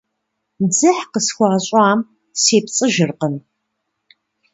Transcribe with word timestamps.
Дзыхь 0.69 1.03
къысхуащӀам 1.11 1.99
сепцӀыжыркъым. 2.41 3.35